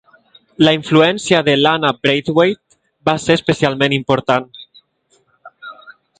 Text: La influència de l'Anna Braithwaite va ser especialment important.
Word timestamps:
La 0.67 0.71
influència 0.77 1.41
de 1.49 1.53
l'Anna 1.59 1.91
Braithwaite 2.05 2.79
va 3.11 3.15
ser 3.27 3.37
especialment 3.43 3.97
important. 4.01 4.51